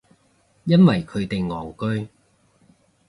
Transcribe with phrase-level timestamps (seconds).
[0.65, 2.09] 因為佢哋戇居